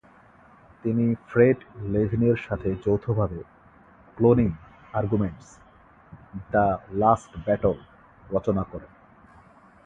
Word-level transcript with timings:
তিনি 0.83 1.05
ফ্রেড 1.27 1.57
লেভিনের 1.83 2.37
সাথে 2.37 2.69
যৌথভাবে 2.85 3.39
"ক্লোনিং 4.17 4.49
আর্গুমেন্টস-দ্য 4.93 6.65
লাস্ট 6.93 7.31
ব্যাটল" 7.45 7.77
রচনা 8.29 8.63
করেন। 8.63 8.91